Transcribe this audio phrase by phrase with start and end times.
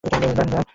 [0.03, 0.65] Brian, Brian.